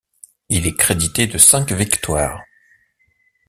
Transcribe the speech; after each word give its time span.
Il 0.49 0.65
est 0.65 0.75
crédité 0.75 1.27
de 1.27 1.37
cinq 1.37 1.71
victoires. 1.73 2.41